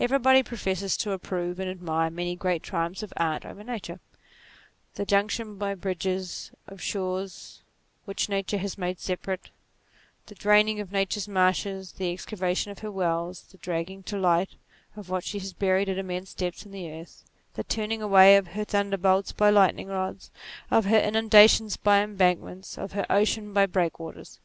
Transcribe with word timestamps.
Everybody 0.00 0.42
professes 0.42 0.96
to 0.96 1.12
approve 1.12 1.60
and 1.60 1.70
admire 1.70 2.10
many 2.10 2.34
great 2.34 2.64
triumphs 2.64 3.04
of 3.04 3.12
Art 3.16 3.46
over 3.46 3.62
Nature: 3.62 4.00
the 4.94 5.06
junction 5.06 5.56
by 5.56 5.76
bridges 5.76 6.50
of 6.66 6.82
shores 6.82 7.62
which 8.06 8.28
Nature 8.28 8.58
had 8.58 8.76
made 8.76 8.98
separate, 8.98 9.50
the 10.26 10.34
draining 10.34 10.80
of 10.80 10.90
Nature's 10.90 11.28
marshes, 11.28 11.92
the 11.92 12.10
excavation 12.12 12.72
of 12.72 12.80
her 12.80 12.90
wells, 12.90 13.42
the 13.42 13.58
dragging 13.58 14.02
to 14.02 14.18
light 14.18 14.56
of 14.96 15.10
what 15.10 15.22
she 15.22 15.38
has 15.38 15.52
buried 15.52 15.88
at 15.88 15.96
immense 15.96 16.34
depths 16.34 16.66
in 16.66 16.72
the 16.72 16.90
earth; 16.90 17.22
the 17.54 17.62
turning 17.62 18.02
away 18.02 18.36
of 18.36 18.48
her 18.48 18.64
thunderbolts 18.64 19.30
by 19.30 19.48
lightning 19.48 19.86
rods, 19.86 20.32
of 20.72 20.86
her 20.86 20.98
inundations 20.98 21.76
by 21.76 22.02
embankments, 22.02 22.76
of 22.76 22.94
her 22.94 23.06
ocean 23.08 23.52
by 23.52 23.64
break 23.64 24.00
waters. 24.00 24.40